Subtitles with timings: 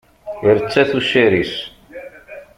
[0.47, 1.55] Iretta tuccar-is.